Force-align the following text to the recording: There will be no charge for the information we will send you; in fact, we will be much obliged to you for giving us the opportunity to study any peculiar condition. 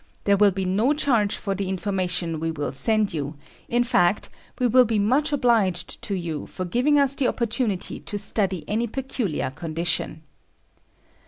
There 0.23 0.35
will 0.35 0.49
be 0.49 0.65
no 0.65 0.93
charge 0.95 1.35
for 1.37 1.53
the 1.53 1.69
information 1.69 2.39
we 2.39 2.49
will 2.49 2.73
send 2.73 3.13
you; 3.13 3.35
in 3.69 3.83
fact, 3.83 4.29
we 4.57 4.65
will 4.65 4.83
be 4.83 4.97
much 4.97 5.31
obliged 5.31 6.01
to 6.01 6.15
you 6.15 6.47
for 6.47 6.65
giving 6.65 6.97
us 6.97 7.13
the 7.13 7.27
opportunity 7.27 7.99
to 7.99 8.17
study 8.17 8.65
any 8.67 8.87
peculiar 8.87 9.51
condition. 9.51 10.23